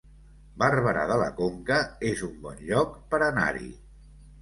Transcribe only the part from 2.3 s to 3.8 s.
un bon lloc per anar-hi